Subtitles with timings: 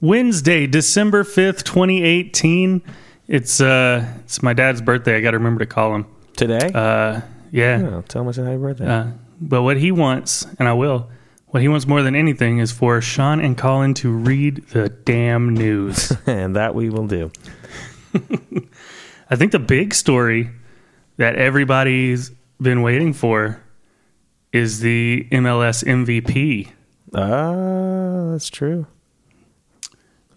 [0.00, 2.82] Wednesday, December 5th, 2018.
[3.26, 5.16] It's uh it's my dad's birthday.
[5.16, 6.06] I got to remember to call him.
[6.36, 6.70] Today?
[6.74, 7.80] Uh yeah.
[7.82, 8.86] oh, tell him it's a happy birthday.
[8.86, 9.06] Uh,
[9.40, 11.08] but what he wants, and I will,
[11.46, 15.54] what he wants more than anything is for Sean and Colin to read the damn
[15.54, 16.12] news.
[16.26, 17.30] and that we will do.
[19.30, 20.50] I think the big story
[21.16, 22.30] that everybody's
[22.60, 23.62] been waiting for
[24.52, 26.70] is the MLS MVP,
[27.14, 28.86] Ah, that's true.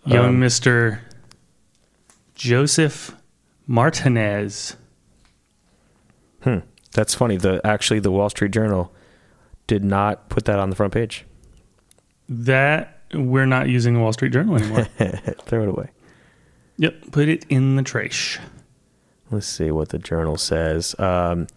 [0.05, 0.99] Young Um, Mr.
[2.35, 3.15] Josef
[3.67, 4.75] Martinez.
[6.41, 6.59] Hmm.
[6.91, 7.37] That's funny.
[7.37, 8.91] The actually the Wall Street Journal
[9.67, 11.25] did not put that on the front page.
[12.27, 14.85] That we're not using the Wall Street Journal anymore.
[15.45, 15.89] Throw it away.
[16.77, 18.39] yep, put it in the trash.
[19.29, 20.93] Let's see what the journal says.
[20.99, 21.47] Um,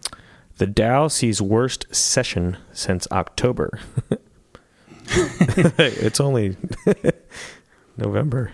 [0.57, 3.79] the Dow sees worst session since October.
[5.07, 6.55] it's only
[7.97, 8.51] November.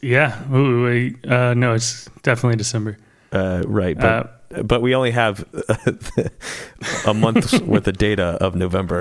[0.00, 0.40] Yeah.
[0.54, 2.96] Ooh, wait, uh, no, it's definitely December.
[3.32, 5.44] Uh, right, but Uh, but we only have
[7.06, 9.00] a month's worth of data of November.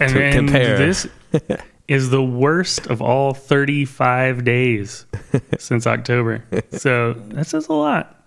[0.00, 0.78] and to compare.
[0.78, 1.06] this
[1.88, 5.06] is the worst of all 35 days
[5.58, 6.42] since October.
[6.72, 8.18] So that says a lot.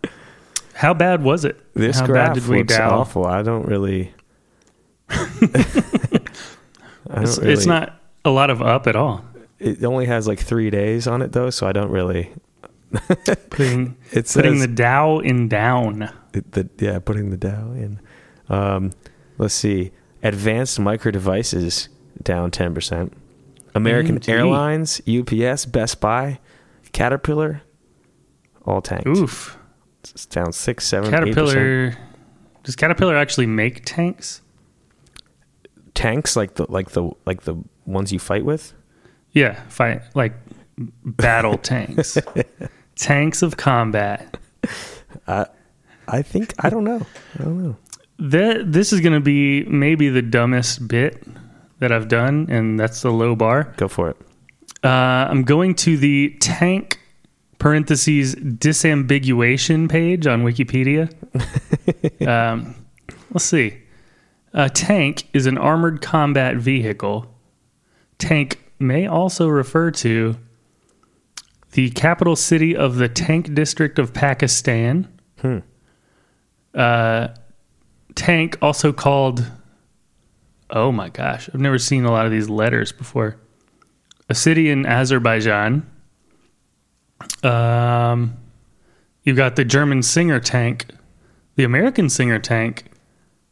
[0.73, 1.59] How bad was it?
[1.73, 3.25] This How graph bad did we looks awful.
[3.25, 4.13] I don't really.
[5.09, 5.15] I
[7.07, 9.23] don't It's, really, it's not a lot of up at all.
[9.59, 12.31] It only has like three days on it though, so I don't really.
[13.49, 16.09] Putting, It says putting the Dow in down.
[16.33, 17.99] it- the yeah, putting the Dow in.
[18.49, 18.91] Um,
[19.37, 19.91] let's see.
[20.23, 21.89] Advanced micro devices
[22.23, 23.13] down ten percent.
[23.73, 24.19] American.
[24.29, 26.39] Airlines, UPS, Best Buy,
[26.93, 27.61] Caterpillar,
[28.65, 29.07] all tanked.
[29.07, 29.57] Oof.
[30.01, 31.09] It's down six, seven.
[31.11, 31.97] Caterpillar.
[32.63, 34.41] Does Caterpillar actually make tanks?
[35.93, 38.73] Tanks like the like the like the ones you fight with.
[39.35, 40.33] Yeah, fight like
[40.77, 42.17] battle tanks.
[42.95, 44.37] tanks of combat.
[45.27, 45.45] I
[46.07, 47.05] I think I don't know.
[47.37, 47.77] I don't know.
[48.17, 51.21] That this is going to be maybe the dumbest bit
[51.79, 53.73] that I've done, and that's the low bar.
[53.75, 54.17] Go for it.
[54.83, 56.99] Uh, I'm going to the tank
[57.59, 61.11] parentheses disambiguation page on Wikipedia.
[62.27, 62.75] um,
[63.31, 63.77] let's see.
[64.53, 67.25] A tank is an armored combat vehicle.
[68.17, 70.37] Tank may also refer to
[71.71, 75.07] the capital city of the tank district of Pakistan.
[75.41, 75.59] Hmm.
[76.73, 77.29] Uh,
[78.15, 79.51] tank, also called.
[80.69, 83.37] Oh my gosh, I've never seen a lot of these letters before
[84.29, 85.85] a city in Azerbaijan.
[87.43, 88.37] Um,
[89.23, 90.87] you've got the German Singer tank,
[91.55, 92.85] the American Singer tank,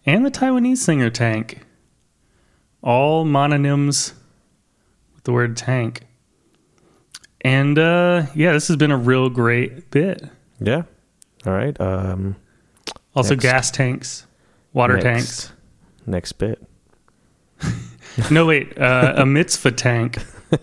[0.06, 1.66] and the Taiwanese Singer tank.
[2.82, 4.14] All mononyms
[5.24, 6.06] the word tank.
[7.42, 10.24] And uh, yeah, this has been a real great bit.
[10.60, 10.84] Yeah.
[11.46, 11.80] All right.
[11.80, 12.36] Um,
[13.16, 13.44] Also, Next.
[13.44, 14.26] gas tanks,
[14.74, 15.54] water next- tanks.
[16.06, 16.62] Next bit.
[18.30, 18.78] No, wait.
[18.78, 20.20] Uh, a mitzvah tank,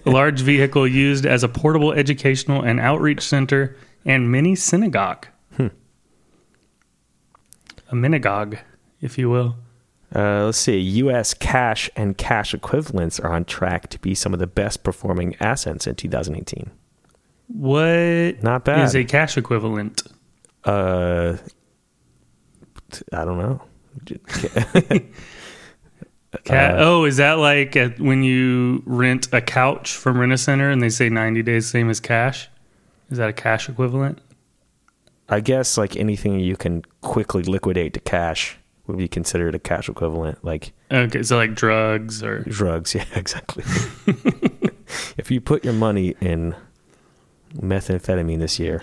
[0.07, 5.27] a large vehicle used as a portable educational and outreach center and mini synagogue.
[5.57, 5.67] Hmm.
[7.91, 8.59] A minagogue,
[9.01, 9.57] if you will.
[10.15, 10.77] Uh, let's see.
[10.79, 11.35] U.S.
[11.35, 15.87] cash and cash equivalents are on track to be some of the best performing assets
[15.87, 16.71] in 2018.
[17.49, 18.85] What Not bad.
[18.85, 20.03] is a cash equivalent?
[20.65, 21.37] uh,
[23.13, 23.63] I don't know.
[26.45, 30.39] Ca- Uh, oh, is that like at, when you rent a couch from Rent a
[30.39, 32.49] Center and they say 90 days, same as cash?
[33.11, 34.21] Is that a cash equivalent?
[35.29, 38.59] I guess like anything you can quickly liquidate to cash
[38.91, 42.41] would be considered a cash equivalent, like Okay, so like drugs or.
[42.45, 42.95] drugs.
[42.95, 43.65] Yeah, exactly.
[45.17, 46.55] if you put your money in
[47.57, 48.83] methamphetamine this year,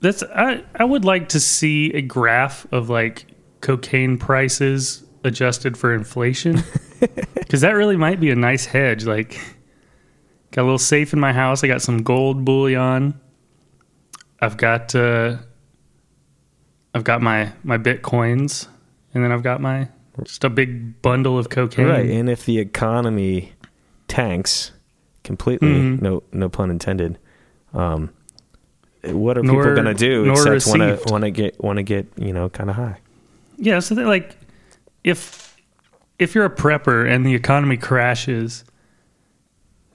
[0.00, 3.26] That's I I would like to see a graph of like
[3.60, 6.62] cocaine prices adjusted for inflation
[7.34, 9.04] because that really might be a nice hedge.
[9.04, 9.38] Like,
[10.50, 11.62] got a little safe in my house.
[11.62, 13.18] I got some gold bullion.
[14.40, 15.36] I've got uh,
[16.94, 18.66] I've got my my bitcoins,
[19.14, 19.88] and then I've got my
[20.24, 21.86] just a big bundle of cocaine.
[21.86, 22.08] right?
[22.10, 23.52] And if the economy
[24.08, 24.72] tanks
[25.24, 26.02] completely, Mhm.
[26.02, 27.18] no no pun intended,
[27.72, 28.10] um,
[29.04, 31.82] what are Nor- people going to do except want to want to get want to
[31.82, 32.98] get you know kind of high?
[33.56, 34.36] Yeah, so that like
[35.02, 35.56] if
[36.18, 38.64] if you're a prepper and the economy crashes,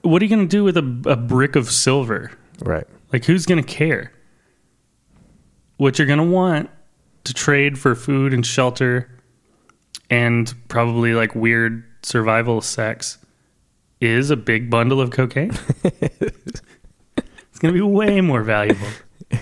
[0.02, 2.32] what are you going to do with a, a brick of silver?
[2.60, 2.86] Right.
[3.12, 4.10] Like who's going to care?
[5.76, 6.68] What you're going to want
[7.28, 9.08] to trade for food and shelter
[10.10, 13.18] and probably like weird survival sex
[14.00, 15.52] is a big bundle of cocaine.
[15.84, 16.62] it's
[17.58, 18.88] going to be way more valuable.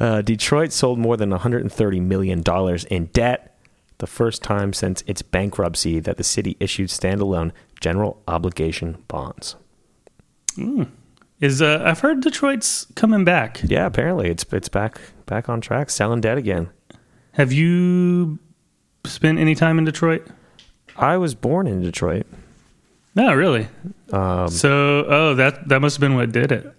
[0.00, 3.58] Uh, Detroit sold more than 130 million dollars in debt,
[3.98, 7.52] the first time since its bankruptcy that the city issued standalone
[7.82, 9.56] general obligation bonds.
[11.38, 13.60] Is uh, I've heard Detroit's coming back.
[13.62, 16.70] Yeah, apparently it's it's back back on track, selling debt again.
[17.32, 18.38] Have you
[19.04, 20.26] spent any time in Detroit?
[20.96, 22.26] I was born in Detroit.
[23.14, 23.68] No, really.
[24.12, 26.74] Um, So, oh, that that must have been what did it.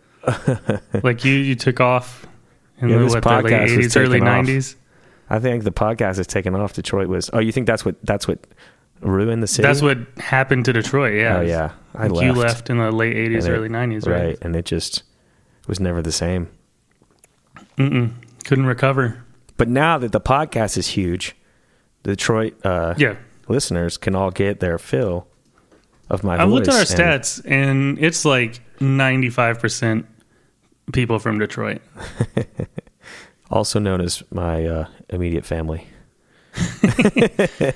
[1.03, 2.25] like you, you took off
[2.79, 4.75] in Yeah, the, what, the late eighties, early nineties.
[5.29, 6.73] I think the podcast has taken off.
[6.73, 7.29] Detroit was.
[7.33, 8.39] Oh, you think that's what that's what
[8.99, 9.65] ruined the city?
[9.65, 11.15] That's what happened to Detroit.
[11.15, 11.37] Yeah.
[11.37, 12.25] Oh yeah, I Like, left.
[12.25, 14.37] You left in the late eighties, early nineties, right, right?
[14.41, 15.03] and it just
[15.67, 16.49] was never the same.
[17.77, 18.11] Mm-mm.
[18.45, 19.23] Couldn't recover.
[19.61, 21.35] But now that the podcast is huge,
[22.01, 23.13] the Detroit uh, Yeah.
[23.47, 25.27] listeners can all get their fill
[26.09, 26.47] of my voice.
[26.51, 26.89] looked at our and-
[27.21, 30.07] stats, and it's like ninety-five percent
[30.93, 31.79] people from Detroit.
[33.51, 35.85] also known as my uh, immediate family.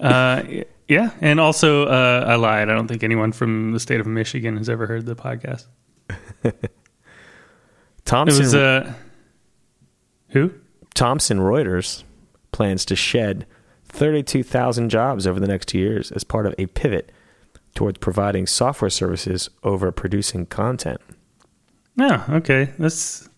[0.00, 0.42] Uh,
[0.88, 2.68] yeah, and also uh, I lied.
[2.68, 5.66] I don't think anyone from the state of Michigan has ever heard the podcast.
[8.04, 8.92] It was uh,
[10.32, 10.52] who?
[10.94, 12.04] Thomson Reuters
[12.50, 13.46] plans to shed
[13.86, 17.12] 32,000 jobs over the next two years as part of a pivot
[17.74, 21.00] towards providing software services over producing content.
[21.96, 22.70] Yeah, okay.
[22.78, 23.28] That's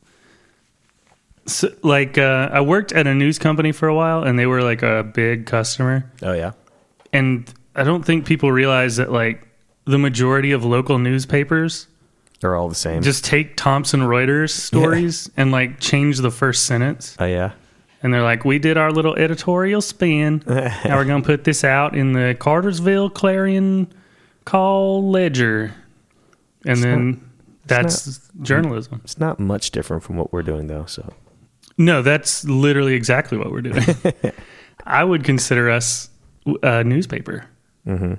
[1.46, 4.62] so, like uh, I worked at a news company for a while, and they were
[4.62, 6.11] like a big customer.
[6.23, 6.52] Oh yeah,
[7.12, 9.46] And I don't think people realize that like
[9.85, 11.88] the majority of local newspapers
[12.44, 13.00] they're all the same.
[13.00, 17.17] just take Thomson Reuters stories and like change the first sentence.
[17.19, 17.52] oh yeah,
[18.02, 20.43] And they're like, we did our little editorial spin.
[20.46, 23.91] now we're going to put this out in the Cartersville Clarion
[24.44, 25.73] Call Ledger.
[26.67, 27.31] And then
[27.64, 29.00] that's journalism.
[29.05, 30.85] it's not much different from what we're doing though.
[30.85, 31.14] So
[31.79, 33.82] No, that's literally exactly what we're doing.
[34.85, 36.11] I would consider us
[36.62, 37.46] a newspaper.
[37.87, 38.14] Mm-hmm.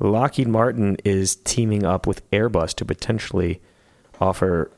[0.00, 3.60] Lockheed Martin is teaming up with Airbus to potentially
[4.20, 4.70] offer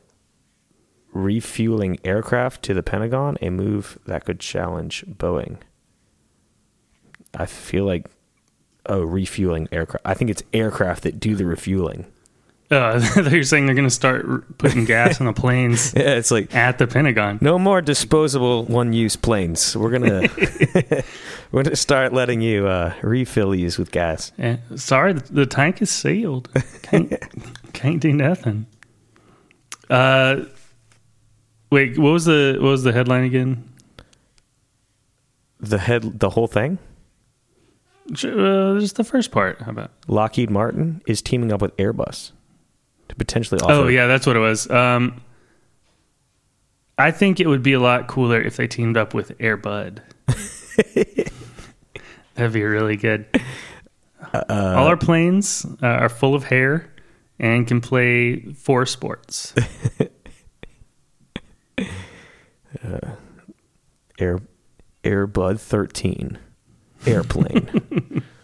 [1.12, 5.58] refueling aircraft to the Pentagon, a move that could challenge Boeing.
[7.34, 8.06] I feel like
[8.86, 10.06] oh, refueling aircraft.
[10.06, 12.06] I think it's aircraft that do the refueling.
[12.70, 16.54] Uh, they're saying they're going to start putting gas on the planes Yeah, it's like
[16.54, 17.38] at the Pentagon.
[17.40, 19.76] no more disposable one-use planes.
[19.76, 20.28] We're gonna
[21.52, 24.30] we're gonna start letting you uh, refill these with gas.
[24.38, 26.48] Eh, sorry, the, the tank is sealed.
[26.82, 27.12] Can't,
[27.72, 28.66] can't do nothing.
[29.88, 30.42] Uh,
[31.72, 33.68] wait, what was the what was the headline again?
[35.58, 36.78] The head, the whole thing.
[38.10, 39.60] Uh, just the first part.
[39.62, 39.90] How about?
[40.06, 42.30] Lockheed Martin is teaming up with Airbus
[43.10, 43.72] to potentially offer.
[43.72, 44.70] Oh yeah, that's what it was.
[44.70, 45.20] Um,
[46.96, 50.02] I think it would be a lot cooler if they teamed up with Air Bud.
[52.34, 53.26] That'd be really good.
[54.32, 56.90] All our planes uh, are full of hair
[57.38, 59.54] and can play four sports.
[64.18, 64.40] Air
[65.02, 66.38] Airbud 13
[67.06, 68.22] airplane.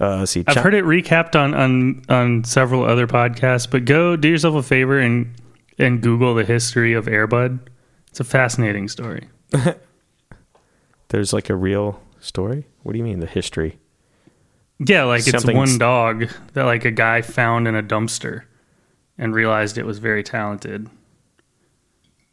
[0.00, 0.42] uh, see.
[0.46, 4.54] I've Chi- heard it recapped on, on on several other podcasts, but go do yourself
[4.54, 5.32] a favor and
[5.78, 7.70] and Google the history of Air Bud.
[8.08, 9.28] It's a fascinating story.
[11.08, 12.66] There's like a real story.
[12.82, 13.78] What do you mean the history?
[14.78, 18.44] Yeah, like it's one dog that like a guy found in a dumpster
[19.18, 20.88] and realized it was very talented,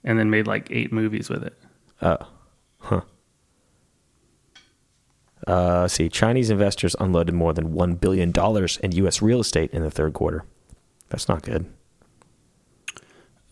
[0.06, 1.54] and then made like eight movies with it.
[2.02, 2.18] Oh,
[2.80, 3.02] huh.
[5.48, 6.10] Uh, see.
[6.10, 9.22] Chinese investors unloaded more than one billion dollars in U.S.
[9.22, 10.44] real estate in the third quarter.
[11.10, 11.66] That's not good.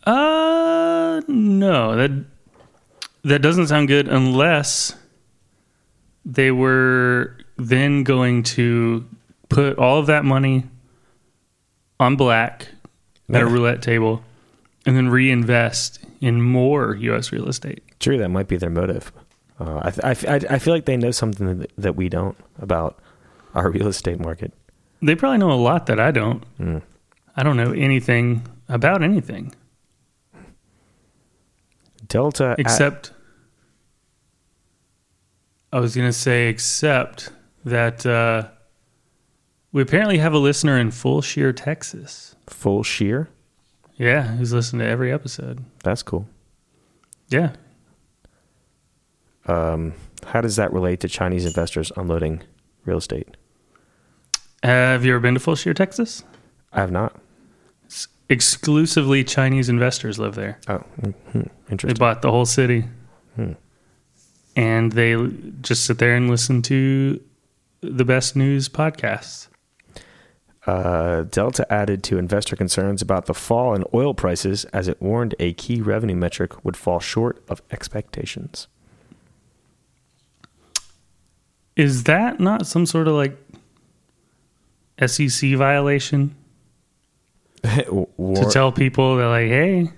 [0.04, 2.12] Uh, no that
[3.24, 4.96] that doesn't sound good unless
[6.26, 9.08] they were then going to
[9.50, 10.66] put all of that money
[12.00, 12.68] on black
[13.34, 14.22] at a roulette table
[14.86, 17.32] and then reinvest in more U.S.
[17.32, 17.82] real estate.
[18.00, 19.12] True, that might be their motive.
[19.60, 23.00] Uh, I, I, I- I feel like they know something that, that we don't about
[23.54, 24.54] our real estate market.
[25.02, 26.44] They probably know a lot that I don't.
[26.60, 26.82] Mm.
[27.36, 29.54] I don't know anything about anything
[32.08, 33.12] Delta, except
[35.74, 37.30] I was going to say except
[37.66, 38.48] that uh,
[39.72, 42.36] we apparently have a listener in Fulshear, Texas.
[42.48, 43.28] Fulshear.
[43.98, 45.64] Yeah, who's listened to every episode.
[45.84, 46.28] That's cool.
[47.30, 47.54] Yeah.
[49.48, 49.94] Um,
[50.26, 52.42] how does that relate to Chinese investors unloading
[52.86, 53.38] real estate?
[54.64, 56.24] Have you ever been to Fulshear, Texas?
[56.74, 57.16] I have not.
[57.86, 60.60] It's exclusively Chinese investors live there.
[60.68, 60.78] Oh,
[61.32, 62.86] hmm, They bought the whole city.
[63.36, 63.54] Hmm.
[64.56, 65.16] And they
[65.62, 67.22] just sit there and listen to
[67.82, 69.50] the best news podcasts.
[70.66, 75.36] Uh, Delta added to investor concerns about the fall in oil prices as it warned
[75.40, 78.68] a key revenue metric would fall short of expectations.
[81.76, 83.38] Is that not some sort of like
[85.06, 86.36] SEC violation
[87.64, 89.92] to tell people that like, hey,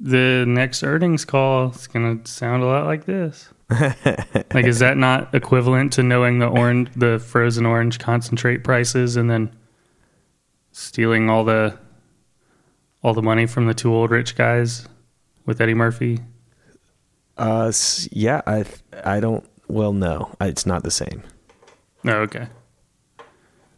[0.00, 3.48] the next earnings call is going to sound a lot like this?
[3.70, 9.30] like, is that not equivalent to knowing the orange, the frozen orange concentrate prices, and
[9.30, 9.54] then
[10.72, 11.78] stealing all the
[13.02, 14.86] all the money from the two old rich guys
[15.46, 16.18] with Eddie Murphy?
[17.36, 17.72] uh,
[18.10, 18.64] yeah, I
[19.04, 19.44] I don't.
[19.72, 21.22] Well, no, it's not the same.
[22.04, 22.46] No, okay.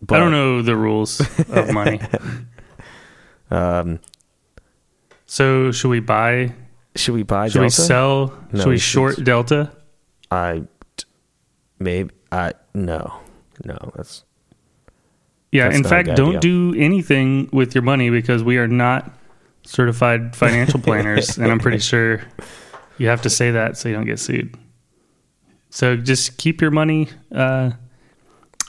[0.03, 2.01] But, I don't know the rules of money.
[3.51, 4.01] Um,
[5.27, 6.53] So should we buy?
[6.97, 7.49] should we buy?
[7.49, 8.33] Should we sell?
[8.53, 9.71] No, should we we should- short Delta?
[10.31, 10.65] I
[11.79, 13.13] maybe I no
[13.65, 14.25] no that's
[15.53, 15.65] Yeah.
[15.69, 16.41] That's in fact, don't idea.
[16.41, 19.13] do anything with your money because we are not
[19.63, 22.23] certified financial planners, and I'm pretty sure
[22.99, 24.57] you have to say that so you don't get sued.
[25.75, 27.73] So just keep your money uh,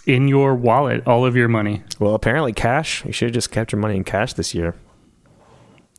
[0.07, 1.83] in your wallet, all of your money.
[1.99, 3.05] well apparently cash.
[3.05, 4.73] You should have just kept your money in cash this year,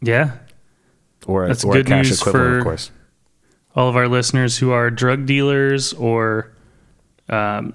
[0.02, 0.32] Yeah.
[1.26, 2.90] or That's or good cash news equivalent, for- of course.
[3.76, 6.52] all of our listeners who are drug dealers or
[7.28, 7.72] um,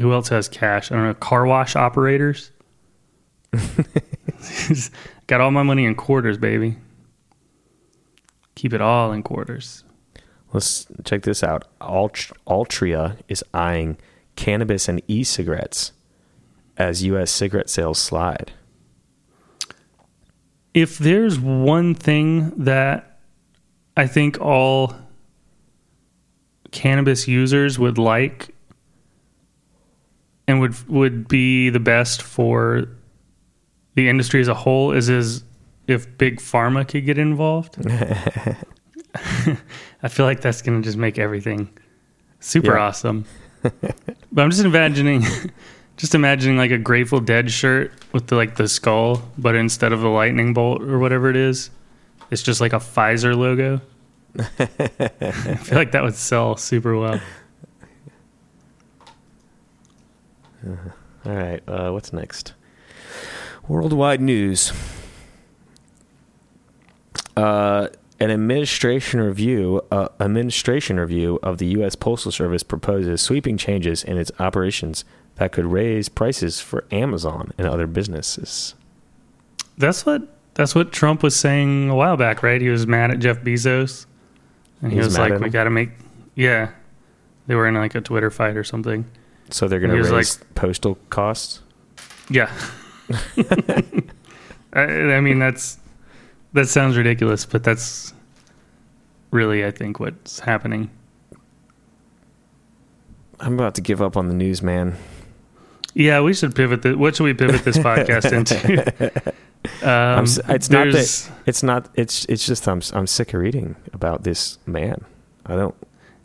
[0.00, 0.92] who else has cash?
[0.92, 2.52] I don't know, car wash operators.
[5.26, 6.76] Got all my money in quarters, baby.
[8.54, 9.82] Keep it all in quarters.
[10.54, 11.66] Let's check this out.
[11.80, 13.98] Alt- Altria is eyeing
[14.36, 15.90] cannabis and e-cigarettes
[16.76, 17.32] as U.S.
[17.32, 18.52] cigarette sales slide.
[20.72, 23.18] If there's one thing that
[23.96, 24.94] I think all
[26.70, 28.54] cannabis users would like
[30.46, 32.88] and would would be the best for
[33.94, 35.42] the industry as a whole is is
[35.88, 37.76] if big pharma could get involved.
[40.04, 41.70] I feel like that's going to just make everything
[42.38, 42.82] super Yeah.
[42.84, 43.24] awesome.
[43.62, 45.24] but I'm just imagining
[45.96, 50.00] just imagining like a Grateful Dead shirt with the like the skull, but instead of
[50.00, 51.70] the lightning bolt or whatever it is,
[52.30, 53.80] it's just like a Pfizer logo.
[54.38, 57.20] I feel like that would sell super well.
[60.66, 62.54] All right, uh, what's next?
[63.68, 64.72] Worldwide news.
[67.36, 67.88] Uh,
[68.20, 71.94] an administration review, uh, administration review of the U.S.
[71.94, 75.04] Postal Service proposes sweeping changes in its operations
[75.36, 78.74] that could raise prices for Amazon and other businesses.
[79.76, 80.22] That's what
[80.54, 82.60] that's what Trump was saying a while back, right?
[82.60, 84.06] He was mad at Jeff Bezos,
[84.80, 85.90] and he He was like, "We got to make."
[86.36, 86.70] Yeah,
[87.46, 89.04] they were in like a Twitter fight or something.
[89.50, 91.60] So they're going to raise postal costs.
[92.30, 92.50] Yeah.
[94.72, 95.78] I, I mean, that's
[96.54, 98.14] that sounds ridiculous, but that's
[99.30, 100.90] really, I think, what's happening.
[103.40, 104.96] I'm about to give up on the news, man.
[105.94, 106.82] Yeah, we should pivot.
[106.82, 109.32] The, what should we pivot this podcast into?
[109.82, 113.76] I'm Um, it's not that it's not it's it's just I'm I'm sick of reading
[113.92, 115.04] about this man.
[115.46, 115.74] I don't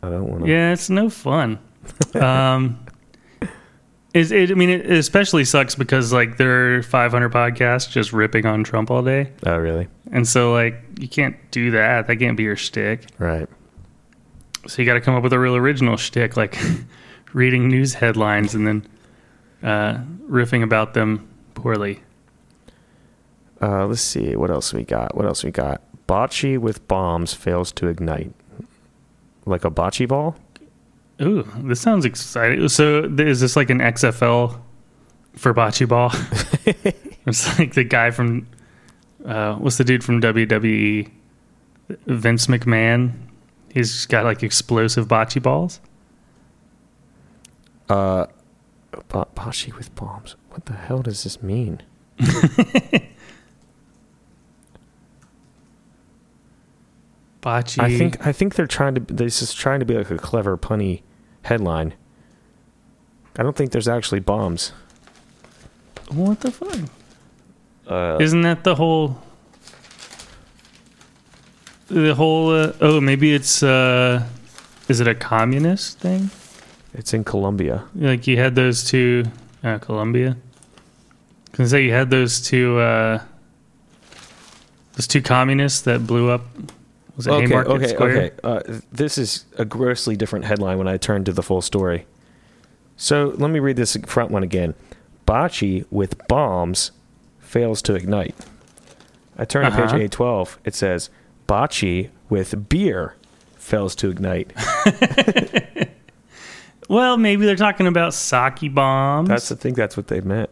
[0.02, 0.50] I don't want to.
[0.50, 1.58] Yeah, it's no fun.
[2.14, 2.84] um,
[4.14, 4.50] is it?
[4.50, 8.90] I mean, it especially sucks because like there are 500 podcasts just ripping on Trump
[8.90, 9.88] all day, Oh, really?
[10.12, 12.06] and so like you can't do that.
[12.06, 13.06] That can't be your shtick.
[13.18, 13.48] Right.
[14.66, 16.58] So you got to come up with a real original shtick, like
[17.32, 18.86] reading news headlines and then
[19.62, 22.00] uh, riffing about them poorly.
[23.62, 25.14] Uh, let's see what else we got.
[25.16, 25.82] What else we got?
[26.08, 28.32] Bocce with bombs fails to ignite.
[29.46, 30.36] Like a bocce ball?
[31.22, 32.68] Ooh, this sounds exciting.
[32.68, 34.58] So is this like an XFL
[35.36, 36.12] for bocce ball?
[37.26, 38.46] it's like the guy from
[39.24, 41.10] uh, what's the dude from WWE?
[42.06, 43.12] Vince McMahon.
[43.72, 45.80] He's got like explosive bocce balls.
[47.88, 48.26] Uh,
[49.08, 50.36] bo- bocce with bombs.
[50.50, 51.82] What the hell does this mean?
[57.42, 57.82] Bocce.
[57.82, 59.00] I think I think they're trying to.
[59.00, 61.00] This is trying to be like a clever punny
[61.42, 61.94] headline.
[63.36, 64.72] I don't think there's actually bombs.
[66.10, 66.78] what the fuck?
[67.86, 69.18] Uh, Isn't that the whole?
[71.88, 72.50] The whole.
[72.50, 73.62] Uh, oh, maybe it's.
[73.62, 74.26] Uh,
[74.88, 76.30] is it a communist thing?
[76.94, 77.84] It's in Colombia.
[77.94, 79.24] Like you had those two,
[79.62, 80.36] uh, Colombia.
[81.52, 83.20] Can I say you had those two, uh,
[84.94, 86.42] those two communists that blew up?
[87.20, 88.10] Was it okay, Haymarket okay, Square?
[88.16, 88.30] okay.
[88.42, 92.06] Uh, this is a grossly different headline when I turn to the full story.
[92.96, 94.74] So let me read this front one again.
[95.26, 96.92] Bocce with bombs
[97.38, 98.34] fails to ignite.
[99.36, 99.80] I turn to Uh-huh.
[99.82, 100.58] page 812.
[100.64, 101.10] It says
[101.46, 103.16] Bocce with beer
[103.56, 104.52] fails to ignite.
[106.88, 109.28] Well, maybe they're talking about sake bombs.
[109.28, 110.50] That's I think that's what they meant.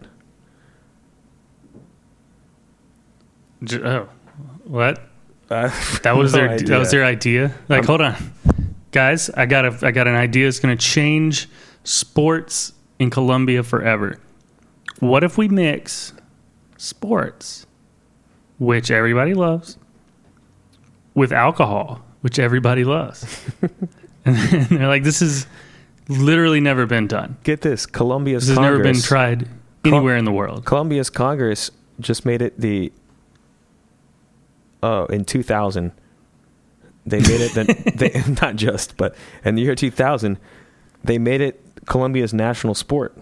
[3.65, 4.09] J- oh,
[4.63, 5.01] what?
[5.51, 5.71] Uh,
[6.03, 6.69] That was no their idea.
[6.69, 7.53] that was their idea.
[7.69, 8.15] Like, Um, hold on,
[8.93, 10.47] guys, I got a I got an idea.
[10.49, 11.49] It's going to change
[11.85, 14.19] sports in Colombia forever.
[15.01, 16.13] What if we mix
[16.77, 17.67] sports,
[18.59, 19.79] which everybody loves,
[21.15, 23.25] with alcohol, which everybody loves?
[24.25, 25.47] and they're like, this is
[26.09, 27.37] literally never been done.
[27.45, 29.49] Get this, Colombia's This has never been tried
[29.85, 30.65] anywhere in the world.
[30.65, 32.93] Colombia's Congress just made it the.
[34.83, 35.93] Oh, in 2000,
[37.07, 40.39] they made it the they, not just, but in the year 2000,
[41.05, 43.17] they made it Colombia's national sport.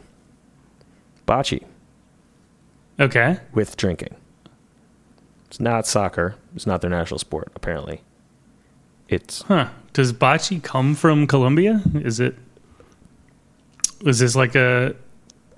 [1.27, 1.65] Bocce
[3.01, 3.39] Okay.
[3.53, 4.15] with drinking.
[5.49, 6.35] It's not soccer.
[6.55, 7.53] It's not their national sport.
[7.55, 8.01] Apparently,
[9.09, 9.69] it's Huh.
[9.93, 11.81] Does bocce come from Colombia?
[11.95, 12.35] Is it
[14.03, 14.95] was this like a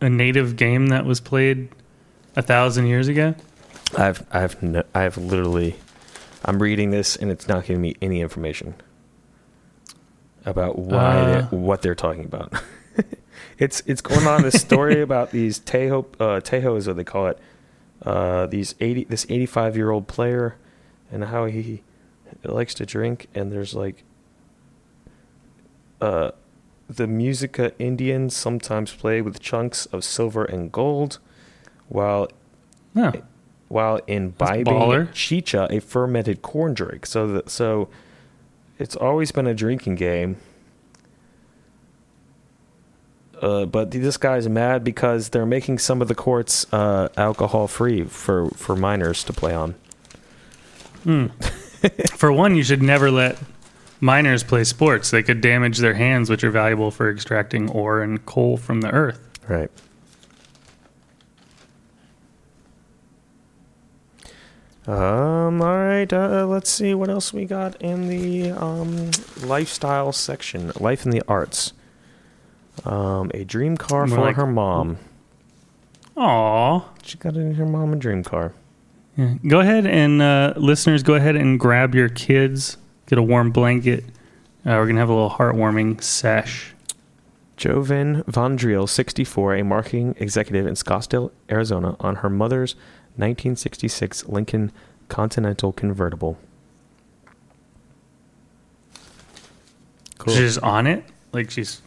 [0.01, 1.69] a native game that was played
[2.37, 3.35] a thousand years ago?
[3.97, 5.77] I've I've no, I've literally
[6.45, 8.75] I'm reading this and it's not giving me any information
[10.47, 11.41] about why Uh.
[11.51, 12.53] they, what they're talking about.
[13.59, 17.27] it's it's going on this story about these Tejo uh, Tejo is what they call
[17.29, 17.39] it.
[18.03, 20.57] Uh, these eighty this eighty five year old player
[21.11, 21.83] and how he
[22.45, 24.05] likes to drink and there's like
[26.01, 26.31] uh
[26.89, 31.19] the Muisca Indians sometimes play with chunks of silver and gold
[31.89, 32.29] while.
[33.69, 37.07] While imbibing chicha, a fermented corn drink.
[37.07, 37.89] So that so
[38.79, 40.37] it's always been a drinking game.
[43.41, 48.03] Uh, but this guy's mad because they're making some of the courts uh, alcohol free
[48.03, 49.77] for, for minors to play on.
[51.05, 51.27] Hmm.
[52.17, 53.39] for one, you should never let
[54.01, 55.13] miners play sports.
[55.13, 58.91] They could damage their hands, which are valuable for extracting ore and coal from the
[58.91, 59.21] earth.
[59.47, 59.71] Right.
[64.89, 65.61] Um.
[65.61, 66.11] All right.
[66.11, 69.11] Uh, let's see what else we got in the um,
[69.43, 70.73] lifestyle section.
[70.81, 71.75] Life in the arts.
[72.85, 74.99] Um, a dream car More for like- her mom.
[76.17, 76.83] Aw.
[77.03, 78.53] She got it in her mom a dream car.
[79.17, 79.35] Yeah.
[79.47, 84.05] Go ahead and uh, listeners, go ahead and grab your kids, get a warm blanket.
[84.65, 86.75] Uh, we're gonna have a little heartwarming sesh.
[87.57, 92.77] Joven Vondriel, 64, a marketing executive in Scottsdale, Arizona, on her mother's
[93.19, 94.73] 1966 Lincoln
[95.09, 96.39] Continental convertible.
[100.19, 100.35] Cool.
[100.35, 101.81] She's on it, like she's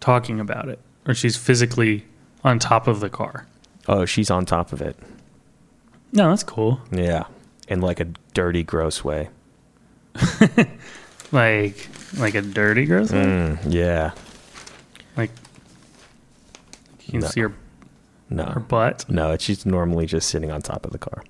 [0.00, 2.04] talking about it, or she's physically
[2.44, 3.46] on top of the car.
[3.88, 4.96] oh, she's on top of it.
[6.12, 6.80] No, that's cool.
[6.90, 7.24] Yeah.
[7.68, 9.28] In like a dirty, gross way.
[11.32, 11.88] Like,
[12.18, 13.06] like a dirty girl.
[13.06, 14.10] Mm, yeah.
[15.16, 15.30] Like
[17.06, 17.26] you can No.
[17.28, 17.54] see her
[18.38, 18.66] her No.
[18.66, 19.04] butt.
[19.08, 21.22] No, it's she's normally just sitting on top of the car.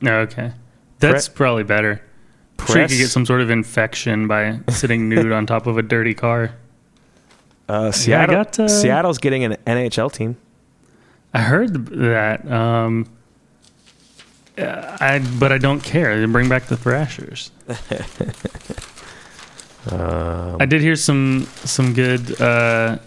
[0.00, 0.52] No, okay,
[0.98, 2.00] that's probably better.
[2.60, 5.78] I'm sure you could get some sort of infection by sitting nude on top of
[5.78, 6.52] a dirty car.
[7.68, 10.36] Uh, Seattle, got, uh, Seattle's getting an NHL team.
[11.34, 12.50] I heard that.
[12.50, 13.06] Um,
[14.56, 16.18] uh, I but I don't care.
[16.18, 17.50] They bring back the Thrashers.
[19.90, 22.98] Um, I did hear some some good uh,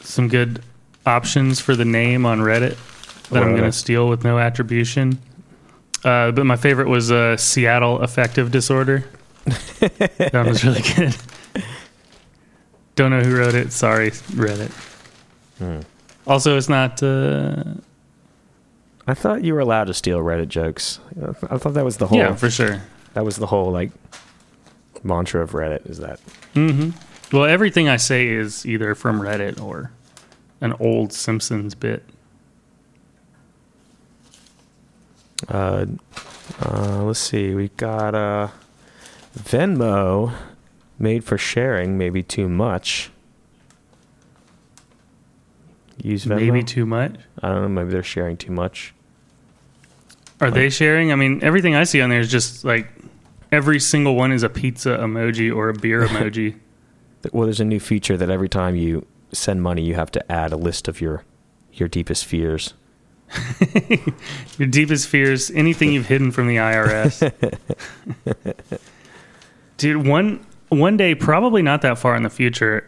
[0.00, 0.62] some good
[1.06, 2.76] options for the name on Reddit
[3.30, 5.18] that I'm going to steal with no attribution.
[6.04, 9.04] Uh, but my favorite was uh, Seattle affective disorder.
[9.44, 11.16] that was really good.
[12.94, 13.72] Don't know who wrote it.
[13.72, 14.70] Sorry, Reddit.
[15.58, 15.80] Hmm.
[16.26, 17.02] Also, it's not.
[17.02, 17.64] Uh,
[19.06, 21.00] I thought you were allowed to steal Reddit jokes.
[21.50, 22.18] I thought that was the whole.
[22.18, 22.82] yeah, for sure.
[23.14, 23.90] that was the whole like
[25.02, 25.88] mantra of Reddit.
[25.88, 26.20] Is that
[26.54, 26.90] hmm
[27.32, 29.90] Well, everything I say is either from Reddit or
[30.62, 32.04] an old Simpsons bit.
[35.48, 35.86] Uh,
[36.64, 37.52] uh, let's see.
[37.52, 38.48] We got uh,
[39.36, 40.32] Venmo
[41.00, 43.10] made for sharing, maybe too much.
[46.00, 46.46] Use Venmo.
[46.46, 47.16] Maybe too much.
[47.42, 47.68] I don't know.
[47.68, 48.94] Maybe they're sharing too much.
[50.40, 51.12] Are they sharing?
[51.12, 52.88] I mean, everything I see on there is just like
[53.50, 56.54] every single one is a pizza emoji or a beer emoji.
[57.32, 60.52] Well, there's a new feature that every time you send money, you have to add
[60.52, 61.24] a list of your
[61.72, 62.74] your deepest fears.
[64.58, 67.32] Your deepest fears, anything you've hidden from the IRS.
[69.78, 72.86] Dude, one one day, probably not that far in the future,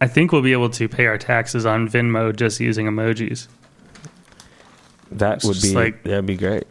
[0.00, 3.46] I think we'll be able to pay our taxes on Venmo just using emojis.
[5.12, 6.64] That It's would be like- that'd be great.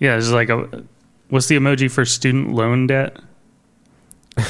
[0.00, 0.82] Yeah, it's like a
[1.28, 3.18] what's the emoji for student loan debt?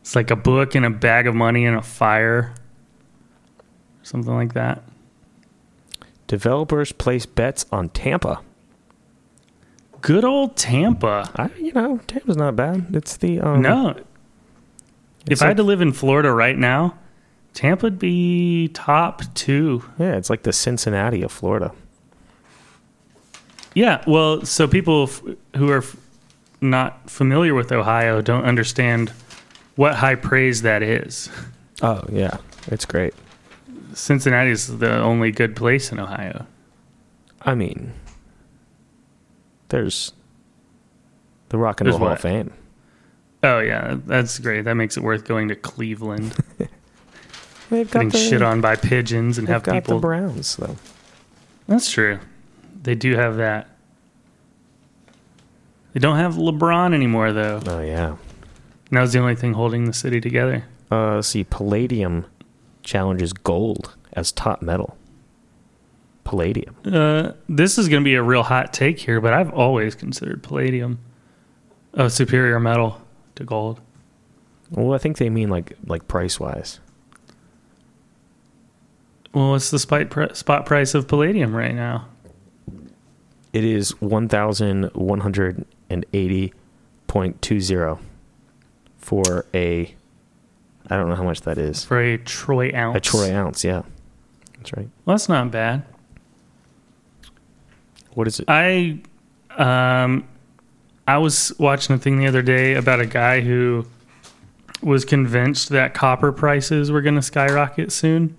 [0.00, 2.54] It's like a book and a bag of money and a fire.
[4.02, 4.82] Something like that.
[6.26, 8.40] Developers place bets on Tampa.
[10.00, 11.30] Good old Tampa.
[11.36, 12.86] I, you know, Tampa's not bad.
[12.94, 13.96] It's the um, no.
[15.28, 16.96] If I had to live in Florida right now,
[17.52, 19.84] Tampa'd be top two.
[19.98, 21.72] yeah, it's like the Cincinnati of Florida.
[23.74, 25.22] Yeah, well, so people f-
[25.56, 25.96] who are f-
[26.60, 29.12] not familiar with Ohio don't understand
[29.78, 31.30] what high praise that is.
[31.82, 33.14] Oh yeah, it's great.
[33.94, 36.46] Cincinnati is the only good place in Ohio.
[37.42, 37.92] I mean,
[39.68, 40.12] there's
[41.50, 42.52] the Rock and Roll Hall of Fame.
[43.44, 44.62] Oh yeah, that's great.
[44.62, 46.34] That makes it worth going to Cleveland,
[47.70, 49.98] They've got getting the, shit on by pigeons and have got people.
[49.98, 50.74] the Browns though.
[51.68, 52.18] That's true.
[52.82, 53.68] They do have that.
[55.92, 57.62] They don't have LeBron anymore though.
[57.64, 58.16] Oh yeah.
[58.90, 60.64] That was the only thing holding the city together.
[60.90, 62.26] Uh, see, Palladium
[62.82, 64.96] challenges gold as top metal.
[66.24, 66.76] Palladium.
[66.84, 70.42] Uh, this is going to be a real hot take here, but I've always considered
[70.42, 70.98] palladium
[71.94, 73.00] a superior metal
[73.36, 73.80] to gold.
[74.70, 76.80] Well, I think they mean like like price wise.
[79.32, 82.08] Well, what's the spot price of palladium right now?
[83.52, 86.52] It is one thousand one hundred and eighty
[87.06, 88.00] point two zero
[89.08, 89.94] for a.
[90.90, 91.82] I don't know how much that is.
[91.82, 92.96] For a troy ounce.
[92.98, 93.82] A troy ounce, yeah,
[94.58, 94.88] that's right.
[95.04, 95.82] Well, that's not bad.
[98.12, 98.44] What is it?
[98.48, 99.00] I,
[99.56, 100.28] um,
[101.06, 103.86] I was watching a thing the other day about a guy who
[104.82, 108.38] was convinced that copper prices were going to skyrocket soon.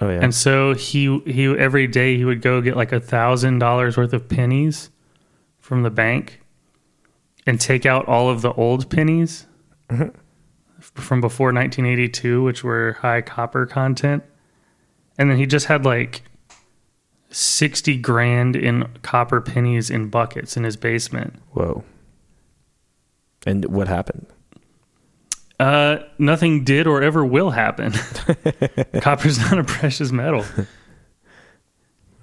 [0.00, 3.58] Oh yeah, And so he he every day he would go get like a thousand
[3.58, 4.90] dollars worth of pennies
[5.58, 6.40] from the bank
[7.46, 9.47] and take out all of the old pennies
[9.90, 10.14] Mhm.
[10.80, 14.22] from before 1982, which were high copper content.
[15.18, 16.22] And then he just had like
[17.30, 21.34] 60 grand in copper pennies in buckets in his basement.
[21.52, 21.84] whoa.
[23.46, 24.26] And what happened?
[25.60, 27.92] Uh, nothing did or ever will happen.
[29.00, 30.44] Copper's not a precious metal.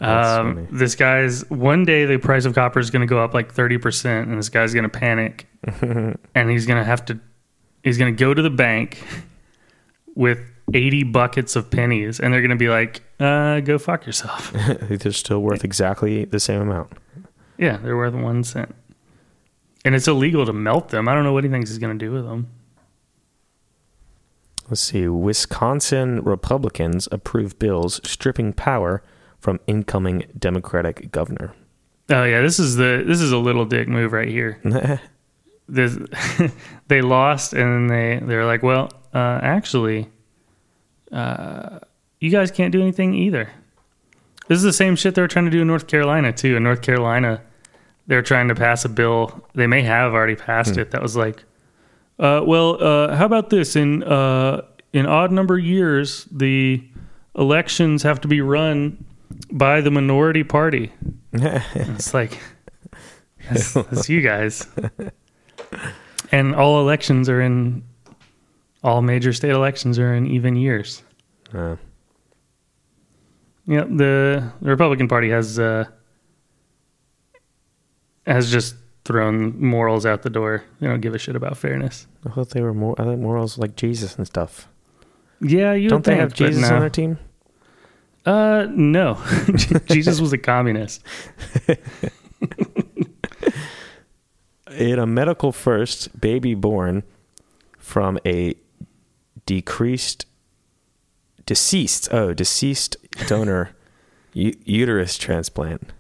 [0.01, 3.53] Um, this guy's one day the price of copper is going to go up like
[3.53, 5.47] 30% and this guy's going to panic
[6.35, 7.17] and he's going to have to
[7.85, 9.01] he's going to go to the bank
[10.15, 10.39] with
[10.73, 14.51] 80 buckets of pennies and they're going to be like uh go fuck yourself
[14.89, 16.91] They're still worth exactly the same amount.
[17.57, 18.75] yeah they're worth one cent
[19.85, 22.05] and it's illegal to melt them i don't know what he thinks he's going to
[22.05, 22.47] do with them
[24.67, 25.07] Let's see.
[25.07, 29.03] Wisconsin Republicans approve bills stripping power
[29.39, 31.53] from incoming Democratic governor.
[32.09, 34.59] oh yeah this is the this is a little dick move right here
[36.87, 40.07] they lost and then they they're like well uh, actually
[41.11, 41.79] uh,
[42.19, 43.49] you guys can't do anything either.
[44.47, 46.55] This is the same shit they were trying to do in north carolina too.
[46.55, 47.41] In north carolina
[48.07, 49.43] they're trying to pass a bill.
[49.55, 50.91] They may have already passed it.
[50.91, 51.43] That was like
[52.19, 53.75] uh, well uh, how about this?
[53.75, 54.61] In uh,
[54.93, 56.83] in odd number years the
[57.35, 59.03] elections have to be run
[59.51, 60.91] by the minority party.
[61.33, 62.39] It's like
[63.49, 64.67] that's, that's you guys.
[66.31, 67.83] And all elections are in
[68.83, 71.01] all major state elections are in even years.
[71.53, 71.75] Uh,
[73.67, 75.85] Yeah, the, the Republican Party has uh,
[78.27, 78.75] has just
[79.05, 80.63] thrown morals out the door.
[80.79, 82.07] They don't give a shit about fairness.
[82.25, 82.95] I thought they were more.
[82.99, 84.67] I thought morals like Jesus and stuff.
[85.41, 86.75] Yeah, you Don't they have Jesus no.
[86.75, 87.17] on their team?
[88.25, 89.21] Uh, no.
[89.87, 91.03] Jesus was a communist.
[94.75, 97.03] In a medical first, baby born
[97.77, 98.55] from a
[99.45, 100.25] decreased,
[101.45, 103.71] deceased, oh, deceased donor
[104.33, 105.91] u- uterus transplant.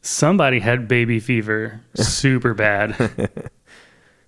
[0.00, 3.50] Somebody had baby fever super bad.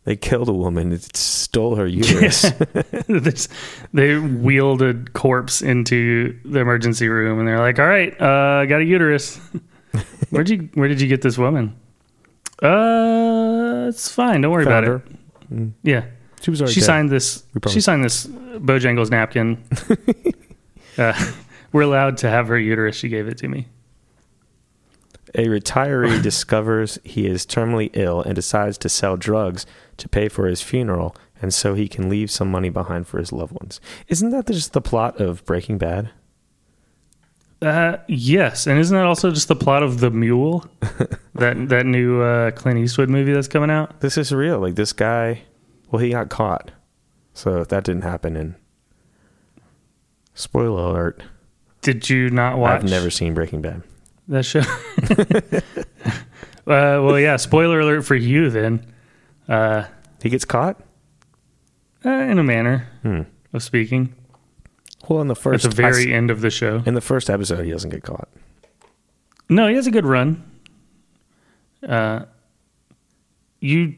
[0.04, 0.92] They killed a woman.
[0.92, 2.42] It stole her uterus.
[3.94, 8.66] They wheeled a corpse into the emergency room and they're like, "All right, uh, I
[8.66, 9.40] got a uterus.
[10.28, 11.74] Where'd you Where did you get this woman?
[12.64, 14.40] Uh, it's fine.
[14.40, 15.02] Don't worry Found about
[15.50, 15.68] it.
[15.82, 16.04] Yeah,
[16.40, 16.86] She was already she dead.
[16.86, 17.44] signed this.
[17.68, 19.62] She signed this Bojangles napkin.
[20.98, 21.32] uh,
[21.72, 22.96] we're allowed to have her uterus.
[22.96, 23.68] She gave it to me.
[25.34, 30.46] A retiree discovers he is terminally ill and decides to sell drugs to pay for
[30.46, 33.80] his funeral, and so he can leave some money behind for his loved ones.
[34.08, 36.10] Isn't that just the plot of Breaking Bad?
[37.62, 40.66] Uh, yes, and isn't that also just the plot of the Mule,
[41.34, 44.00] that that new uh, Clint Eastwood movie that's coming out?
[44.00, 44.58] This is real.
[44.58, 45.42] Like this guy,
[45.90, 46.72] well, he got caught,
[47.32, 48.36] so if that didn't happen.
[48.36, 48.54] And
[50.34, 51.22] spoiler alert:
[51.80, 52.82] Did you not watch?
[52.82, 53.82] I've never seen Breaking Bad.
[54.28, 54.60] that show.
[56.66, 57.36] uh, well, yeah.
[57.36, 58.84] Spoiler alert for you then.
[59.48, 59.84] Uh,
[60.22, 60.80] He gets caught.
[62.04, 63.22] uh, in a manner Hmm.
[63.54, 64.14] of speaking,
[65.08, 66.82] Well, in the at first, the very I end of the show.
[66.86, 68.28] in the first episode, he doesn't get caught.
[69.48, 70.42] No, he has a good run.
[71.86, 72.24] Uh,
[73.60, 73.94] you,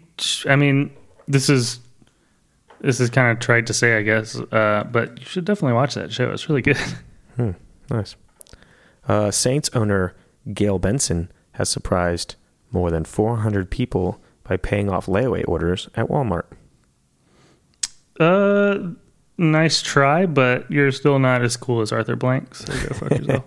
[0.49, 0.90] I mean,
[1.29, 1.79] this is
[2.81, 5.95] this is kind of trite to say, I guess, uh, but you should definitely watch
[5.95, 6.31] that show.
[6.31, 6.79] It's really good.
[7.37, 7.51] Hmm,
[7.90, 8.16] nice.
[9.07, 10.14] Uh, Saints owner
[10.55, 12.37] Gayle Benson has surprised
[12.71, 16.45] more than 400 people by paying off layaway orders at Walmart.
[18.19, 18.92] Uh,
[19.38, 22.55] nice try, but you're still not as cool as Arthur Blank.
[22.55, 23.44] So go fuck yourself.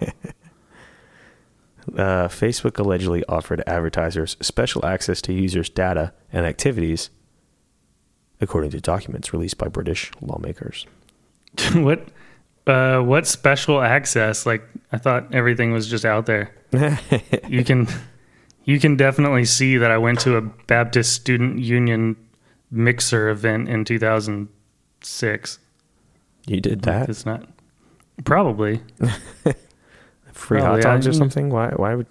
[1.97, 7.09] Uh, Facebook allegedly offered advertisers special access to users' data and activities,
[8.39, 10.85] according to documents released by British lawmakers.
[11.73, 12.07] what?
[12.67, 14.45] Uh, what special access?
[14.45, 16.51] Like I thought everything was just out there.
[17.47, 17.87] you can,
[18.65, 22.15] you can definitely see that I went to a Baptist Student Union
[22.69, 25.59] mixer event in 2006.
[26.49, 27.09] You did that?
[27.09, 27.47] It's not
[28.25, 28.81] probably.
[30.33, 31.49] Free Probably, hot dogs I- or something?
[31.49, 31.69] Why?
[31.75, 32.07] Why would?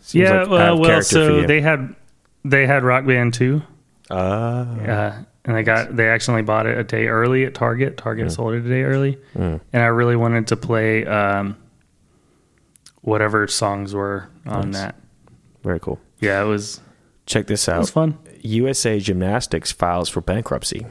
[0.00, 0.40] Seems yeah.
[0.40, 1.46] out well, of well, character for so you.
[1.46, 1.94] they had
[2.44, 3.62] they had Rock Band too.
[4.10, 4.66] Ah.
[4.68, 7.96] Uh, and they got they accidentally bought it a day early at Target.
[7.96, 9.60] Target sold it a day early, Mm.
[9.72, 11.56] and I really wanted to play um,
[13.02, 14.96] whatever songs were on that.
[15.62, 15.98] Very cool.
[16.20, 16.80] Yeah, it was
[17.26, 17.92] Check this it was out.
[17.92, 18.18] fun.
[18.42, 20.84] USA Gymnastics files for bankruptcy.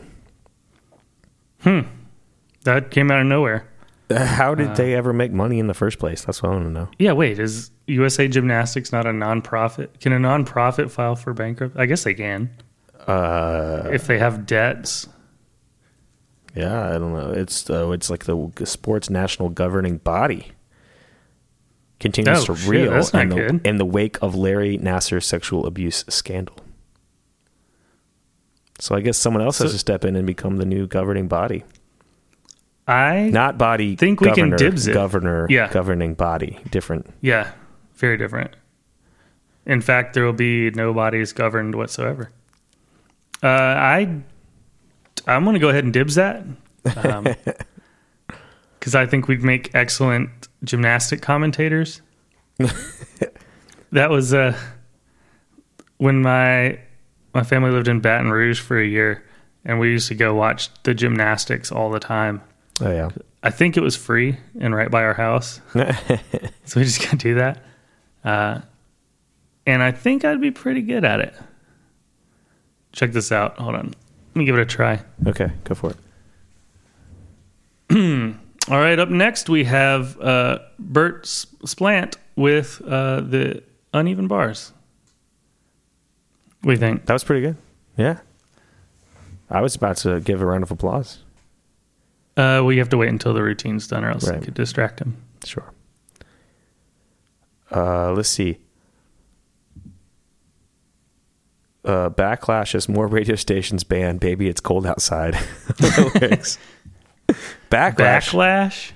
[2.68, 3.66] That came out of nowhere.
[4.12, 6.24] How did Uh, they ever make money in the first place?
[6.26, 6.90] That's what I want to know.
[7.00, 10.00] Yeah, wait, is USA Gymnastics not a nonprofit?
[10.02, 11.80] Can a nonprofit file for bankruptcy?
[11.80, 12.50] I guess they can
[13.08, 15.08] Uh, if they have debts.
[16.56, 17.32] yeah, I don't know.
[17.32, 20.52] It's uh, it's like the sports national governing body
[22.00, 26.04] continues Oh, to shit, reel in, the, in the wake of Larry Nassar's sexual abuse
[26.10, 26.56] scandal.
[28.80, 31.64] So I guess someone else has to step in and become the new governing body.
[32.88, 33.96] I Not body.
[33.96, 34.94] Think we can governor, dibs it.
[34.94, 35.48] Governor.
[35.50, 35.70] Yeah.
[35.72, 36.60] Governing body.
[36.70, 37.12] Different.
[37.22, 37.52] yeah,
[37.96, 38.56] very different.
[39.66, 42.32] In fact, there will be no bodies governed whatsoever.
[43.44, 44.22] Uh, I
[45.28, 46.46] I'm going to go ahead and dibs that
[48.80, 50.30] because I think we'd make excellent
[50.64, 52.02] gymnastic commentators.
[53.92, 54.58] that was uh,
[55.98, 56.80] when my
[57.34, 59.24] my family lived in Baton Rouge for a year,
[59.66, 62.42] and we used to go watch the gymnastics all the time.
[62.82, 63.10] Oh yeah.
[63.44, 65.80] I think it was free and right by our house, so
[66.76, 67.64] we just got to do that.
[68.24, 68.62] Uh,
[69.66, 71.34] and I think I'd be pretty good at it.
[72.92, 73.58] Check this out.
[73.58, 73.94] Hold on.
[74.30, 75.02] Let me give it a try.
[75.26, 75.98] okay, go for it.
[78.70, 83.64] All right, up next we have uh, Bert Splant with uh, the
[83.94, 84.74] uneven bars.
[86.62, 87.06] What do you think?
[87.06, 87.56] That was pretty good.
[87.98, 88.20] Yeah.
[89.50, 91.20] I was about to give a round of applause.
[92.38, 94.38] Uh, well, you have to wait until the routine's done, or else Right.
[94.38, 95.18] it could distract him.
[95.44, 95.74] Sure.
[97.76, 98.60] Uh, let's see.
[101.84, 105.34] Uh, backlash as more radio stations ban "Baby It's Cold Outside."
[105.70, 106.58] Backlash.
[107.70, 108.92] Backlash.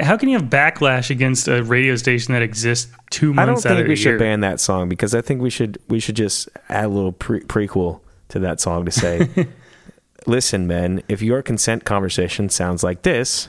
[0.00, 3.66] How can you have backlash against a radio station that exists two months?
[3.66, 4.18] I don't out think we should year?
[4.18, 7.40] ban that song because I think we should we should just add a little pre-
[7.40, 9.28] prequel to that song to say,
[10.26, 13.48] "Listen, men, if your consent conversation sounds like this,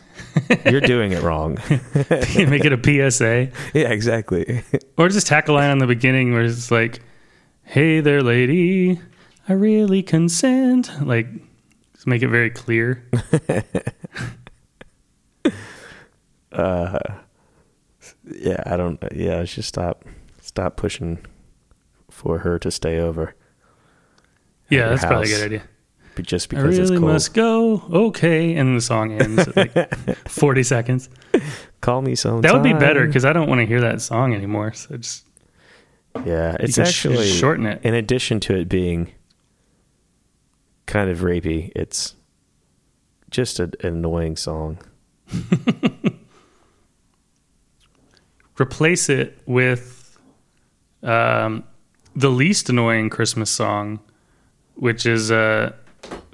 [0.65, 3.49] you're doing it wrong." Make it a PSA.
[3.73, 4.63] yeah, exactly.
[4.97, 7.01] Or just tack a line on the beginning where it's like,
[7.63, 8.99] "Hey there, lady,
[9.47, 11.27] I really consent." Like,
[11.93, 13.09] just make it very clear.
[16.51, 16.99] uh,
[18.29, 19.01] yeah, I don't.
[19.13, 20.05] Yeah, I should stop
[20.41, 21.25] stop pushing
[22.09, 23.35] for her to stay over.
[24.69, 25.63] Yeah, that's probably a good idea.
[26.15, 27.11] But just I because it's really cold.
[27.11, 27.83] must go.
[27.91, 29.95] Okay, and the song ends at like
[30.27, 31.09] forty seconds.
[31.81, 32.41] Call me sometime.
[32.41, 34.73] That would be better because I don't want to hear that song anymore.
[34.73, 35.25] So just
[36.25, 37.81] yeah, it's can sh- actually shorten it.
[37.83, 39.11] In addition to it being
[40.85, 41.71] kind of rapey.
[41.75, 42.15] It's
[43.29, 44.77] just a, an annoying song.
[48.59, 50.17] Replace it with
[51.01, 51.63] um,
[52.15, 53.99] the least annoying Christmas song,
[54.75, 55.73] which is uh,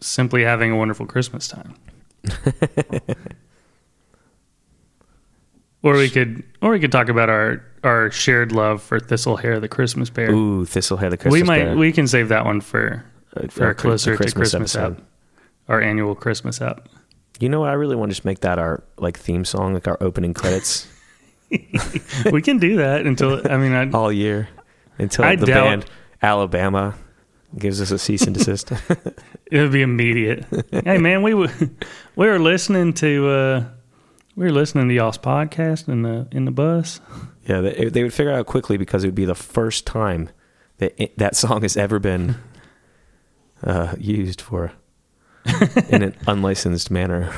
[0.01, 1.75] simply having a wonderful Christmas time.
[5.83, 9.67] or we could, or we could talk about our our shared love for Thistlehair the
[9.69, 10.31] Christmas Bear.
[10.31, 11.33] Ooh, Thistlehair the Christmas bear.
[11.33, 11.77] we might Bear.
[11.77, 13.05] we can save that one for
[13.35, 14.97] Uh, for Chri- closer the to Christmas episode.
[14.97, 15.03] app,
[15.69, 16.89] our annual Christmas app.
[17.39, 17.69] You know what?
[17.69, 20.87] I really want to just make that our like theme song, like our opening credits
[22.31, 24.49] we can do that until I mean I, all year
[24.97, 25.85] until I the doubt- band
[26.21, 26.95] Alabama
[27.57, 28.71] gives us a cease and desist.
[29.51, 30.45] it would be immediate.
[30.71, 31.49] hey man, we were
[32.15, 33.65] we were listening to uh,
[34.35, 37.01] we were listening to y'all's podcast in the in the bus.
[37.45, 40.29] yeah, they, they would figure out quickly because it would be the first time
[40.77, 42.35] that it, that song has ever been
[43.63, 44.71] uh, used for
[45.89, 47.33] in an unlicensed manner.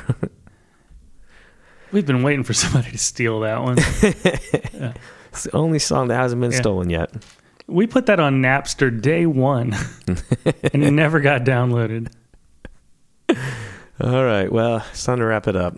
[1.91, 3.75] We've been waiting for somebody to steal that one.
[3.77, 6.57] It's the only song that hasn't been Yeah.
[6.57, 7.11] stolen yet.
[7.71, 9.73] We put that on Napster day one,
[10.73, 12.11] and it never got downloaded.
[13.29, 15.75] All right, well, it's time to wrap it up.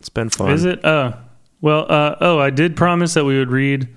[0.00, 0.50] It's been fun.
[0.52, 0.84] Is it?
[0.84, 1.16] Uh,
[1.60, 3.88] well, uh, oh, I did promise that we would read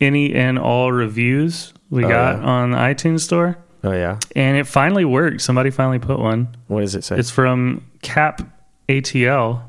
[0.00, 2.44] any and all reviews we Oh, got yeah.
[2.46, 4.18] on the iTunes store, Oh yeah.
[4.36, 5.40] and it finally worked.
[5.40, 6.54] Somebody finally put one.
[6.66, 7.16] What does it say?
[7.18, 8.42] It's from Cap
[8.88, 9.62] ATL,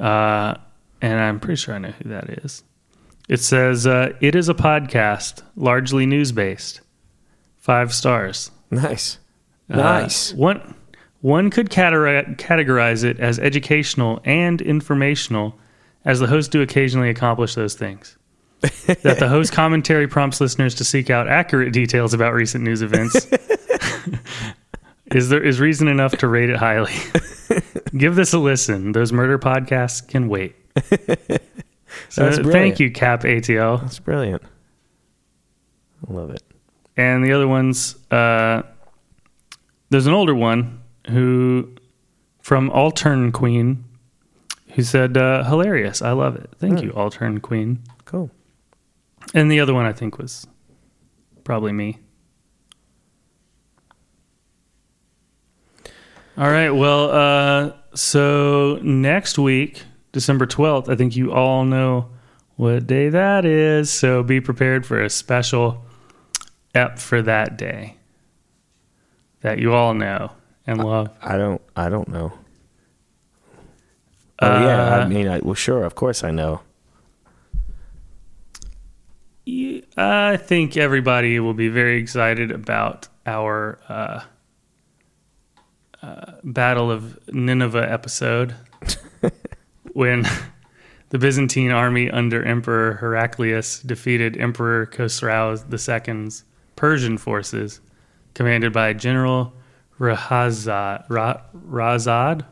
[0.00, 0.54] uh,
[1.00, 2.62] and I'm pretty sure I know who that is.
[3.28, 6.80] It says uh, it is a podcast, largely news based.
[7.58, 8.50] Five stars.
[8.70, 9.18] nice.
[9.68, 10.32] Uh, Nice.
[10.34, 10.74] one
[11.22, 15.58] one could categorize it as educational and informational,
[16.04, 18.16] as the hosts do occasionally accomplish those things.
[18.60, 23.26] that the host commentary prompts listeners to seek out accurate details about recent news events
[25.12, 26.92] is there is reason enough to rate it highly.
[27.96, 28.92] Give this a listen.
[28.92, 30.54] Those murder podcasts can wait.
[32.08, 33.80] So thank you, Cap ATL.
[33.82, 34.42] That's brilliant.
[36.08, 36.42] I love it.
[36.96, 38.62] and the other ones uh,
[39.90, 41.74] there's an older one who
[42.40, 43.84] from altern queen
[44.74, 46.84] who said uh, hilarious i love it thank Hmm.
[46.86, 48.30] you altern queen Cool.
[49.34, 50.46] and the other one i think was
[51.44, 51.98] probably me
[56.38, 59.84] all right well uh, so next week
[60.16, 62.08] december 12th i think you all know
[62.56, 65.84] what day that is so be prepared for a special
[66.74, 67.96] ep for that day
[69.42, 70.32] that you all know
[70.66, 71.10] and love.
[71.22, 71.62] I don't.
[71.76, 72.32] I don't know.
[74.40, 74.96] Oh yeah.
[74.96, 75.84] I Uh, mean, I, well, sure.
[75.84, 76.62] Of course, I know.
[79.44, 84.20] you- I think everybody will be very excited about our uh,
[86.02, 88.54] uh, Battle of Nineveh episode
[89.96, 90.26] when
[91.08, 96.44] the Byzantine army under Emperor Heraclius defeated Emperor Khosrau II's
[96.76, 97.80] Persian forces,
[98.34, 99.54] commanded by General
[99.98, 101.06] Rahazad.
[101.08, 102.44] Ra- Razad.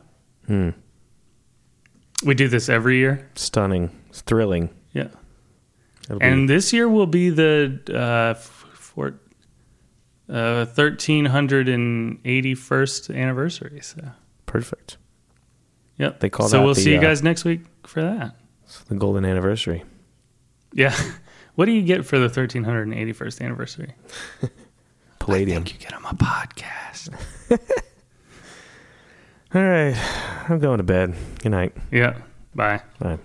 [0.47, 0.71] Hmm.
[2.25, 3.29] We do this every year.
[3.35, 3.91] Stunning.
[4.09, 4.71] It's thrilling.
[4.93, 5.09] Yeah.
[6.09, 9.19] Be- And this year will be the uh, for,
[10.27, 13.81] uh, 1381st anniversary.
[13.81, 14.01] So,
[14.47, 14.97] perfect.
[15.97, 16.19] Yep.
[16.19, 18.35] They call so that we'll the, see you uh, guys next week for that.
[18.63, 19.83] It's the golden anniversary.
[20.73, 20.95] Yeah.
[21.55, 23.93] What do you get for the 1381st anniversary?
[25.19, 25.63] Palladium.
[25.65, 27.13] you get them a podcast.
[29.55, 29.95] All right.
[30.49, 31.15] I'm going to bed.
[31.41, 31.73] Good night.
[31.91, 32.17] yeah.
[32.53, 32.81] Bye.
[32.99, 33.19] Bye.